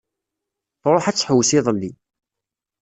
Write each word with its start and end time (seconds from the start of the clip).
Tṛuḥ 0.81 1.05
ad 1.07 1.15
tḥewwes 1.15 1.51
iḍelli. 1.57 1.91